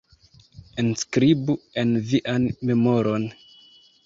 Enskribu 0.83 1.57
en 1.83 1.93
vian 2.09 2.49
memoron. 2.71 3.31